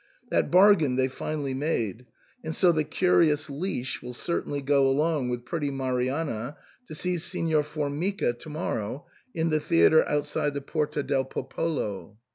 [0.31, 2.07] That bargain they finally made;
[2.43, 7.19] and so the curious leash will cer tainly go along with pretty Marianna to see
[7.19, 12.17] Signor Formica to morrow, in the theatre outside the Porta del Popolo."